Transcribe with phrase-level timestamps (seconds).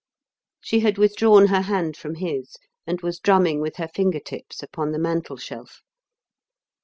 [0.59, 2.57] She had withdrawn her hand from his
[2.87, 5.83] and was drumming with her finger tips upon the mantelshelf.